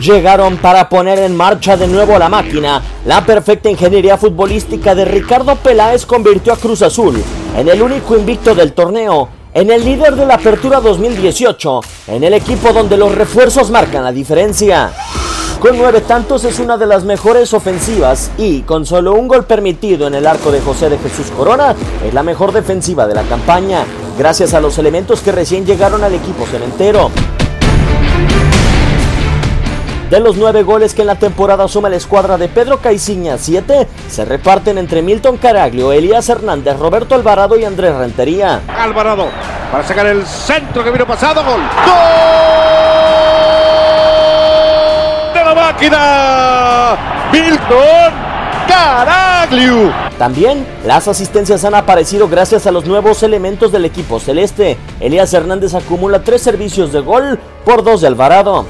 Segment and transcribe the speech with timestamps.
[0.00, 2.82] Llegaron para poner en marcha de nuevo la máquina.
[3.06, 7.22] La perfecta ingeniería futbolística de Ricardo Peláez convirtió a Cruz Azul
[7.56, 12.34] en el único invicto del torneo, en el líder de la Apertura 2018, en el
[12.34, 14.92] equipo donde los refuerzos marcan la diferencia.
[15.60, 20.08] Con nueve tantos es una de las mejores ofensivas y con solo un gol permitido
[20.08, 23.84] en el arco de José de Jesús Corona es la mejor defensiva de la campaña,
[24.18, 27.10] gracias a los elementos que recién llegaron al equipo cementero.
[30.14, 33.88] De los nueve goles que en la temporada suma la escuadra de Pedro Caiciña, siete
[34.08, 38.60] se reparten entre Milton Caraglio, Elías Hernández, Roberto Alvarado y Andrés Rentería.
[38.78, 39.26] Alvarado
[39.72, 41.60] para sacar el centro que vino pasado, gol.
[41.84, 41.94] ¡Gol!
[45.34, 46.96] ¡De la máquina!
[47.32, 48.14] Milton
[48.68, 49.92] Caraglio.
[50.16, 54.78] También las asistencias han aparecido gracias a los nuevos elementos del equipo celeste.
[55.00, 58.64] Elías Hernández acumula tres servicios de gol por dos de Alvarado.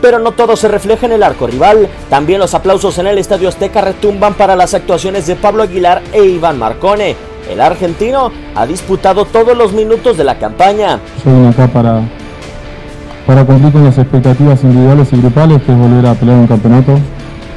[0.00, 1.88] Pero no todo se refleja en el arco rival.
[2.08, 6.24] También los aplausos en el Estadio Azteca retumban para las actuaciones de Pablo Aguilar e
[6.24, 7.16] Iván Marcone.
[7.50, 11.00] El argentino ha disputado todos los minutos de la campaña.
[11.24, 12.00] Yo vine acá para,
[13.26, 16.98] para cumplir con las expectativas individuales y grupales, que es volver a pelear un campeonato.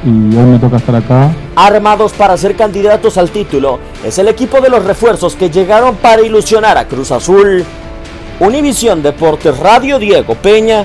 [0.04, 1.30] Y hoy me toca estar acá.
[1.56, 6.20] Armados para ser candidatos al título, es el equipo de los refuerzos que llegaron para
[6.20, 7.64] ilusionar a Cruz Azul.
[8.40, 10.84] Univisión Deportes Radio Diego Peña.